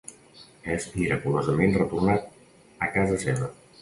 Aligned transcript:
És 0.75 0.87
miraculosament 0.95 1.75
retornat 1.81 2.27
a 2.87 2.89
casa 2.97 3.21
seva. 3.27 3.53